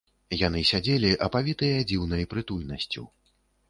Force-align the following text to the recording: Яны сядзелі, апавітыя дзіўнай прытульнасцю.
Яны 0.47 0.63
сядзелі, 0.71 1.13
апавітыя 1.27 1.87
дзіўнай 1.95 2.29
прытульнасцю. 2.35 3.11